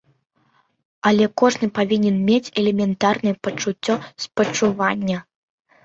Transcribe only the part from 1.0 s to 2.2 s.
Але кожны павінен